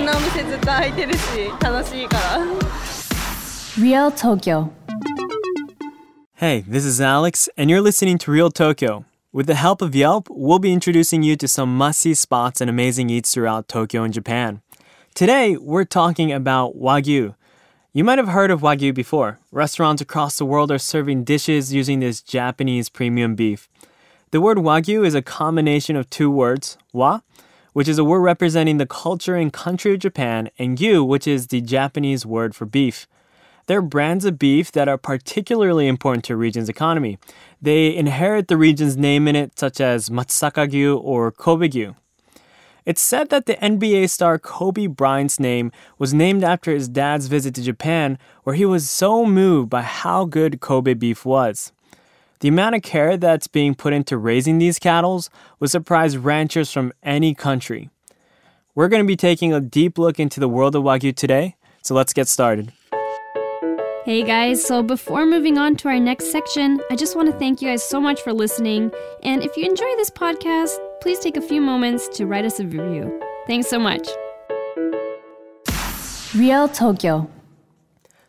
[0.00, 1.18] んなお店ずっと開いてるし
[1.60, 2.38] 楽しいから
[3.78, 4.70] Real Tokyo.
[6.36, 9.04] Hey, this is Alex, and you're listening to Real Tokyo.
[9.32, 12.70] With the help of Yelp, we'll be introducing you to some must see spots and
[12.70, 14.62] amazing eats throughout Tokyo and Japan.
[15.14, 17.34] Today, we're talking about Wagyu.
[17.92, 19.38] You might have heard of Wagyu before.
[19.50, 23.68] Restaurants across the world are serving dishes using this Japanese premium beef.
[24.30, 27.20] The word Wagyu is a combination of two words, wa,
[27.73, 31.47] which is a word representing the culture and country of Japan, and gyu, which is
[31.47, 33.07] the Japanese word for beef.
[33.67, 37.17] There are brands of beef that are particularly important to a region's economy.
[37.61, 41.95] They inherit the region's name in it, such as Matsusaka Gyu or Kobe Gyu.
[42.85, 47.53] It's said that the NBA star Kobe Bryant's name was named after his dad's visit
[47.55, 51.71] to Japan, where he was so moved by how good Kobe beef was.
[52.41, 55.23] The amount of care that's being put into raising these cattle
[55.59, 57.91] would surprise ranchers from any country.
[58.73, 61.93] We're going to be taking a deep look into the world of Wagyu today, so
[61.93, 62.73] let's get started.
[64.05, 67.61] Hey guys, so before moving on to our next section, I just want to thank
[67.61, 68.91] you guys so much for listening.
[69.21, 72.65] And if you enjoy this podcast, please take a few moments to write us a
[72.65, 73.21] review.
[73.45, 74.09] Thanks so much.
[76.33, 77.29] Real Tokyo.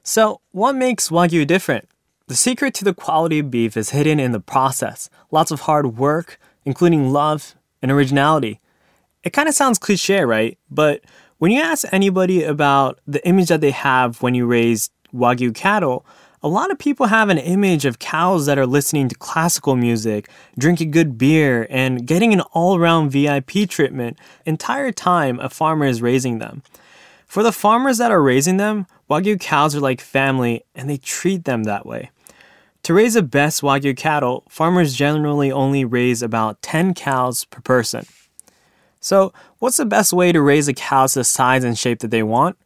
[0.03, 1.89] So, what makes Wagyu different?
[2.28, 5.11] The secret to the quality of beef is hidden in the process.
[5.31, 8.61] Lots of hard work, including love and originality.
[9.25, 10.59] It kind of sounds cliche, right?
[10.70, 11.03] But
[11.39, 16.06] when you ask anybody about the image that they have when you raise Wagyu cattle,
[16.45, 20.29] a lot of people have an image of cows that are listening to classical music,
[20.59, 26.03] drinking good beer, and getting an all around VIP treatment entire time a farmer is
[26.03, 26.62] raising them.
[27.27, 31.45] For the farmers that are raising them, Wagyu cows are like family and they treat
[31.45, 32.11] them that way.
[32.84, 38.06] To raise the best Wagyu cattle, farmers generally only raise about 10 cows per person.
[39.00, 42.11] So, what's the best way to raise the cows to the size and shape that
[42.11, 42.56] they want?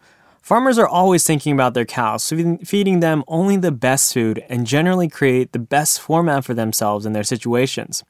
[0.40, 4.68] Farmers are always thinking about their cows, so feeding them only the best food and
[4.68, 8.04] generally create the best format for themselves in their situations.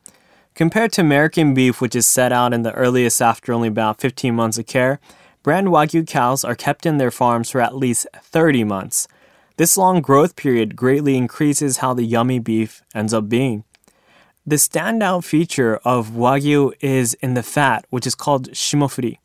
[0.54, 4.34] Compared to American beef, which is set out in the earliest after only about 15
[4.34, 5.00] months of care,
[5.46, 9.06] brand Wagyu cows are kept in their farms for at least 30 months.
[9.58, 13.62] This long growth period greatly increases how the yummy beef ends up being.
[14.44, 19.18] The standout feature of Wagyu is in the fat, which is called shimofuri.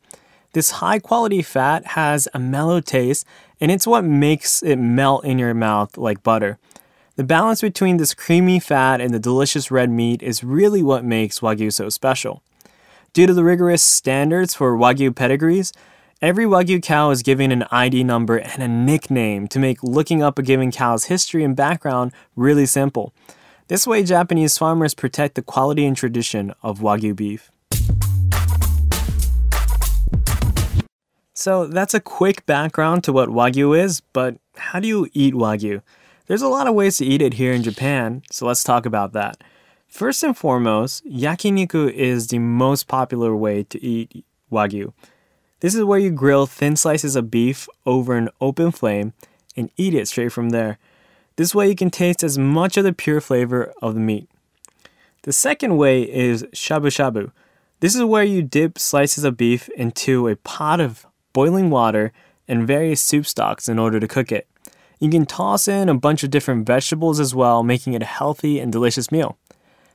[0.52, 3.26] This high quality fat has a mellow taste,
[3.60, 6.56] and it's what makes it melt in your mouth like butter.
[7.16, 11.40] The balance between this creamy fat and the delicious red meat is really what makes
[11.40, 12.44] Wagyu so special.
[13.12, 15.72] Due to the rigorous standards for Wagyu pedigrees,
[16.22, 20.38] every Wagyu cow is given an ID number and a nickname to make looking up
[20.38, 23.12] a given cow's history and background really simple.
[23.66, 27.50] This way, Japanese farmers protect the quality and tradition of Wagyu beef.
[31.34, 35.82] So, that's a quick background to what Wagyu is, but how do you eat Wagyu?
[36.26, 39.12] There's a lot of ways to eat it here in Japan, so let's talk about
[39.14, 39.42] that.
[39.88, 44.92] First and foremost, yakiniku is the most popular way to eat Wagyu.
[45.62, 49.12] This is where you grill thin slices of beef over an open flame
[49.56, 50.76] and eat it straight from there.
[51.36, 54.28] This way, you can taste as much of the pure flavor of the meat.
[55.22, 57.30] The second way is shabu shabu.
[57.78, 62.12] This is where you dip slices of beef into a pot of boiling water
[62.48, 64.48] and various soup stocks in order to cook it.
[64.98, 68.58] You can toss in a bunch of different vegetables as well, making it a healthy
[68.58, 69.38] and delicious meal.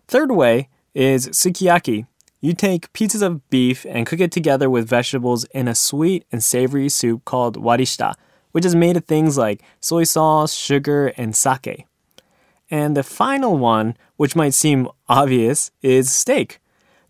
[0.08, 2.08] Third way is sukiyaki.
[2.40, 6.44] You take pieces of beef and cook it together with vegetables in a sweet and
[6.44, 8.14] savory soup called warishita
[8.58, 11.86] which is made of things like soy sauce, sugar, and sake.
[12.72, 16.60] And the final one, which might seem obvious, is steak.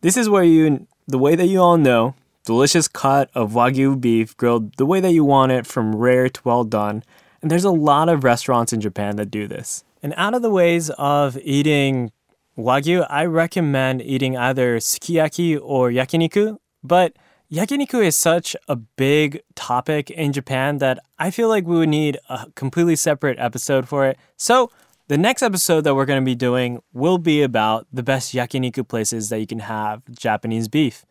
[0.01, 4.35] This is where you, the way that you all know, delicious cut of wagyu beef
[4.35, 7.01] grilled the way that you want it from rare to well done.
[7.41, 9.85] And there's a lot of restaurants in Japan that do this.
[10.03, 12.11] And out of the ways of eating
[12.57, 17.13] wagyu, I recommend eating either sukiyaki or yakiniku, but
[17.51, 22.19] Yakiniku is such a big topic in Japan that I feel like we would need
[22.27, 24.17] a completely separate episode for it.
[24.35, 24.69] So,
[25.07, 28.85] the next episode that we're going to be doing will be about the best yakiniku
[28.85, 31.05] places that you can have Japanese beef.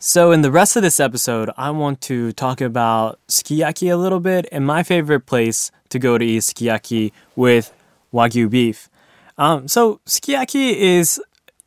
[0.00, 4.18] So, in the rest of this episode, I want to talk about sukiyaki a little
[4.18, 7.72] bit and my favorite place to go to eat sukiyaki with
[8.12, 8.88] wagyu beef.
[9.36, 11.20] Um, so, sukiyaki is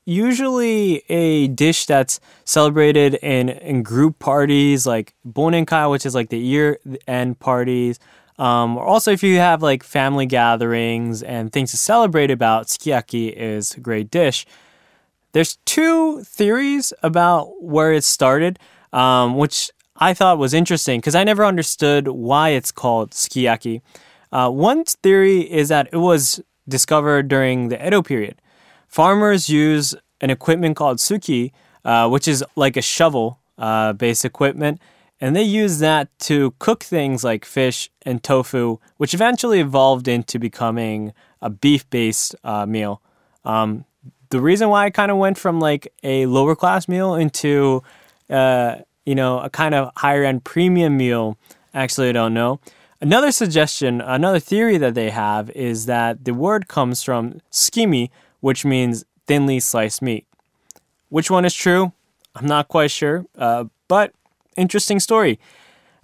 [0.05, 6.39] usually a dish that's celebrated in, in group parties like Bonenkai, which is like the
[6.39, 7.99] year end parties.
[8.39, 13.33] Um, or also, if you have like family gatherings and things to celebrate about, sukiyaki
[13.33, 14.45] is a great dish.
[15.33, 18.59] There's two theories about where it started,
[18.93, 23.81] um, which I thought was interesting because I never understood why it's called sukiyaki.
[24.31, 28.41] Uh, one theory is that it was discovered during the Edo period.
[28.87, 31.51] Farmers use an equipment called suki,
[31.85, 34.79] uh, which is like a shovel uh, based equipment,
[35.19, 40.37] and they use that to cook things like fish and tofu, which eventually evolved into
[40.39, 43.01] becoming a beef based uh, meal.
[43.45, 43.85] Um,
[44.29, 47.81] the reason why I kind of went from like a lower class meal into,
[48.29, 48.75] uh,
[49.05, 51.37] you know, a kind of higher end premium meal,
[51.73, 52.59] actually, I don't know.
[52.99, 58.09] Another suggestion, another theory that they have is that the word comes from sukimi,
[58.39, 60.25] which means thinly sliced meat.
[61.09, 61.93] Which one is true?
[62.35, 64.13] I'm not quite sure, uh, but
[64.55, 65.39] interesting story.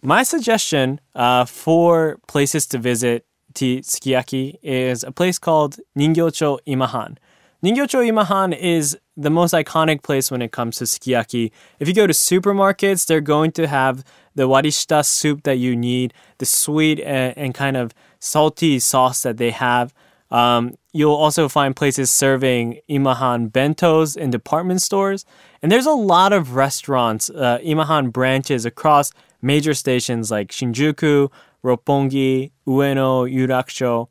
[0.03, 3.25] My suggestion uh, for places to visit
[3.55, 7.17] to Sukiyaki is a place called Ningyocho Imahan.
[7.63, 11.49] Ningyocho Imahan is the most iconic place when it comes to sukiyaki.
[11.79, 14.03] If you go to supermarkets, they're going to have
[14.35, 19.37] the warishita soup that you need, the sweet and, and kind of salty sauce that
[19.37, 19.93] they have.
[20.29, 25.23] Um, you'll also find places serving Imahan bentos in department stores.
[25.61, 31.31] And there's a lot of restaurants, uh, Imahan branches across major stations like Shinjuku,
[31.63, 34.09] Roppongi, Ueno, Yurakucho.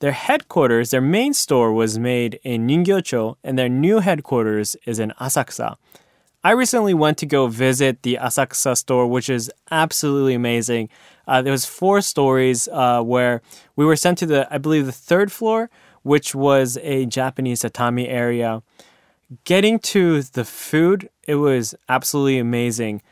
[0.00, 5.12] Their headquarters, their main store was made in Ningyocho, and their new headquarters is in
[5.20, 5.76] Asakusa.
[6.42, 10.88] I recently went to go visit the Asakusa store, which is absolutely amazing.
[11.28, 13.42] Uh, there was four stories uh, where
[13.76, 15.68] we were sent to the, I believe, the third floor,
[16.02, 18.62] which was a Japanese tatami area.
[19.44, 23.02] Getting to the food, it was absolutely amazing.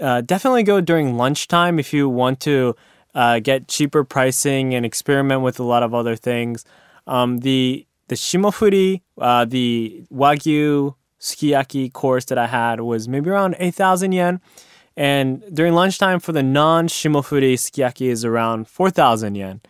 [0.00, 2.74] Uh, definitely go during lunchtime if you want to
[3.14, 6.64] uh, get cheaper pricing and experiment with a lot of other things.
[7.06, 13.56] Um, the the shimofuri, uh, the wagyu sukiyaki course that I had was maybe around
[13.58, 14.40] eight thousand yen,
[14.96, 19.60] and during lunchtime for the non shimofuri sukiyaki is around four thousand yen.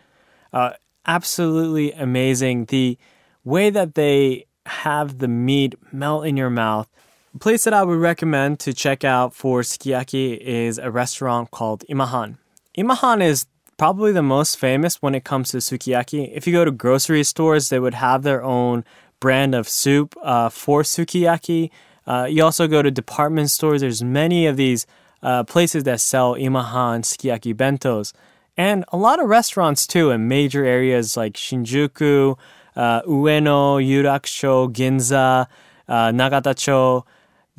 [0.51, 0.71] Uh,
[1.05, 2.65] absolutely amazing.
[2.65, 2.97] The
[3.43, 6.89] way that they have the meat melt in your mouth.
[7.33, 11.83] A place that I would recommend to check out for sukiyaki is a restaurant called
[11.89, 12.37] Imahan.
[12.77, 13.45] Imahan is
[13.77, 16.31] probably the most famous when it comes to sukiyaki.
[16.33, 18.83] If you go to grocery stores, they would have their own
[19.19, 21.71] brand of soup uh, for sukiyaki.
[22.05, 23.81] Uh, you also go to department stores.
[23.81, 24.85] There's many of these
[25.23, 28.13] uh, places that sell Imahan sukiyaki bentos.
[28.55, 32.37] And a lot of restaurants too in major areas like Shinjuku,
[32.75, 35.47] uh, Ueno, Yurakucho, Ginza,
[35.87, 37.05] uh, Nagatacho.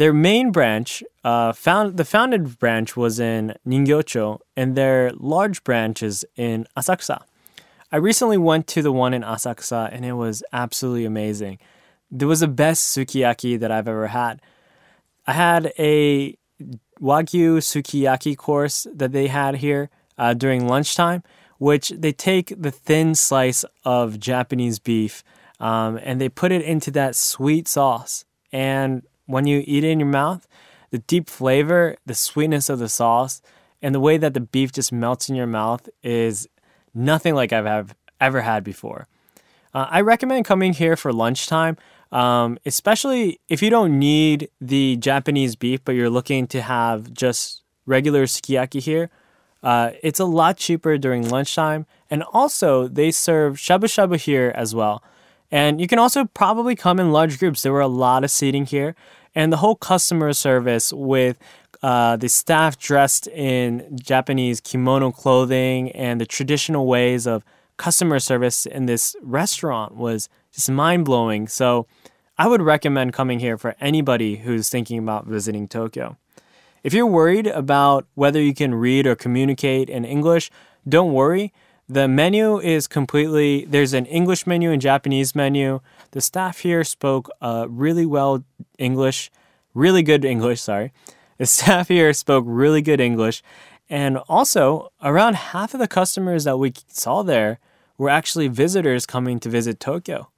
[0.01, 6.03] Their main branch, uh, found the founded branch was in Ningyocho, and their large branch
[6.03, 7.21] is in Asakusa.
[7.93, 11.59] I recently went to the one in Asakusa, and it was absolutely amazing.
[12.19, 14.41] It was the best sukiyaki that I've ever had.
[15.27, 16.35] I had a
[16.99, 21.23] wagyu sukiyaki course that they had here uh, during lunchtime,
[21.59, 25.23] which they take the thin slice of Japanese beef
[25.61, 28.25] um, and they put it into that sweet sauce.
[28.51, 30.47] And when you eat it in your mouth,
[30.91, 33.41] the deep flavor, the sweetness of the sauce,
[33.81, 36.49] and the way that the beef just melts in your mouth is
[36.95, 39.07] nothing like I've ever had before.
[39.73, 41.77] Uh, I recommend coming here for lunchtime,
[42.11, 47.63] um, especially if you don't need the Japanese beef, but you're looking to have just
[47.87, 49.11] regular sukiyaki here.
[49.63, 54.75] Uh, it's a lot cheaper during lunchtime, and also they serve shabu shabu here as
[54.75, 55.03] well.
[55.51, 57.63] And you can also probably come in large groups.
[57.63, 58.95] There were a lot of seating here,
[59.35, 61.39] and the whole customer service with
[61.83, 67.45] uh, the staff dressed in Japanese kimono clothing and the traditional ways of
[67.77, 71.49] customer service in this restaurant was just mind blowing.
[71.49, 71.87] So
[72.37, 76.17] I would recommend coming here for anybody who's thinking about visiting Tokyo.
[76.83, 80.51] If you're worried about whether you can read or communicate in English,
[80.89, 81.53] don't worry.
[81.91, 85.81] The menu is completely, there's an English menu and Japanese menu.
[86.13, 88.45] The staff here spoke uh, really well
[88.79, 89.29] English,
[89.75, 90.93] really good English, sorry.
[91.39, 93.43] The staff here spoke really good English.
[93.89, 97.59] And also, around half of the customers that we saw there
[97.99, 100.31] were actually visitors coming to visit Tokyo.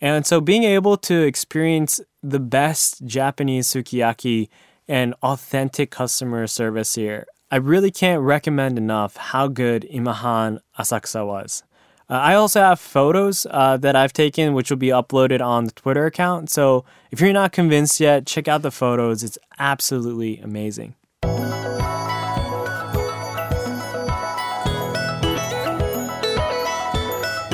[0.00, 4.48] And so being able to experience the best Japanese sukiyaki
[4.86, 11.62] and authentic customer service here I really can't recommend enough how good Imahan Asakusa was.
[12.10, 15.70] Uh, I also have photos uh, that I've taken, which will be uploaded on the
[15.70, 16.50] Twitter account.
[16.50, 19.22] So if you're not convinced yet, check out the photos.
[19.22, 20.96] It's absolutely amazing.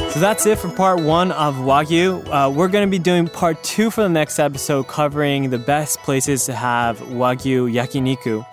[0.09, 2.27] So that's it for part one of Wagyu.
[2.27, 5.99] Uh, we're going to be doing part two for the next episode, covering the best
[5.99, 8.47] places to have Wagyu yakiniku.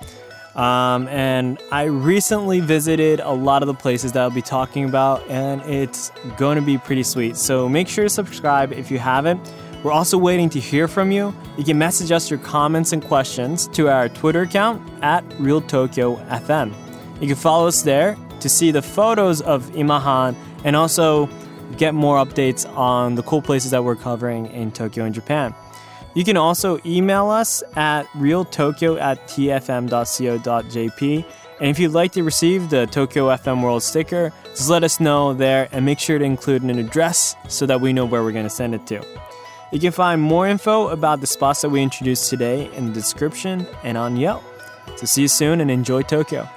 [0.57, 5.25] Um, and I recently visited a lot of the places that I'll be talking about,
[5.29, 7.37] and it's going to be pretty sweet.
[7.37, 9.39] So make sure to subscribe if you haven't.
[9.83, 11.33] We're also waiting to hear from you.
[11.57, 16.73] You can message us your comments and questions to our Twitter account at RealTokyoFM.
[17.21, 21.29] You can follow us there to see the photos of Imahan and also
[21.77, 25.53] get more updates on the cool places that we're covering in Tokyo and Japan.
[26.13, 31.25] You can also email us at realtokyo at tfm.co.jp.
[31.59, 35.33] And if you'd like to receive the Tokyo FM World sticker, just let us know
[35.33, 38.45] there and make sure to include an address so that we know where we're going
[38.45, 39.03] to send it to.
[39.71, 43.67] You can find more info about the spots that we introduced today in the description
[43.83, 44.43] and on Yelp.
[44.95, 46.47] So see you soon and enjoy Tokyo.